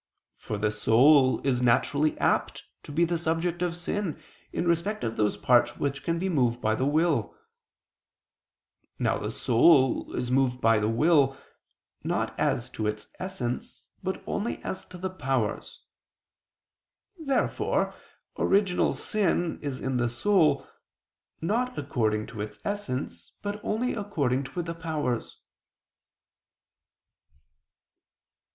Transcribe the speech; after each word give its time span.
For 0.35 0.57
the 0.57 0.71
soul 0.71 1.45
is 1.45 1.61
naturally 1.61 2.17
apt 2.17 2.63
to 2.81 2.91
be 2.91 3.05
the 3.05 3.19
subject 3.19 3.61
of 3.61 3.75
sin, 3.75 4.19
in 4.51 4.67
respect 4.67 5.03
of 5.03 5.15
those 5.15 5.37
parts 5.37 5.77
which 5.77 6.01
can 6.03 6.17
be 6.17 6.27
moved 6.27 6.59
by 6.59 6.73
the 6.73 6.87
will. 6.87 7.37
Now 8.97 9.19
the 9.19 9.29
soul 9.31 10.11
is 10.15 10.31
moved 10.31 10.59
by 10.59 10.79
the 10.79 10.89
will, 10.89 11.37
not 12.03 12.33
as 12.39 12.67
to 12.71 12.87
its 12.87 13.09
essence 13.19 13.83
but 14.01 14.23
only 14.25 14.57
as 14.63 14.85
to 14.85 14.97
the 14.97 15.11
powers. 15.11 15.83
Therefore 17.19 17.93
original 18.39 18.95
sin 18.95 19.59
is 19.61 19.79
in 19.79 19.97
the 19.97 20.09
soul, 20.09 20.65
not 21.41 21.77
according 21.77 22.25
to 22.25 22.41
its 22.41 22.57
essence, 22.65 23.33
but 23.43 23.61
only 23.63 23.93
according 23.93 24.45
to 24.45 24.63
the 24.63 24.73
powers. 24.73 25.39